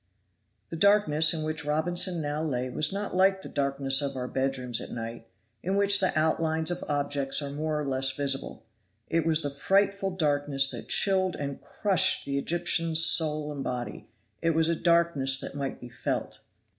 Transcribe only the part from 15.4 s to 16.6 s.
might be felt.